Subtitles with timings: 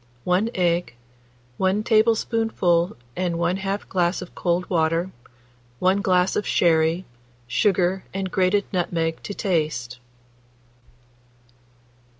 [0.23, 0.95] 1 egg,
[1.59, 5.11] 1 tablespoonful and 1/2 glass of cold water,
[5.77, 7.05] 1 glass of sherry,
[7.45, 9.99] sugar and grated nutmeg to taste.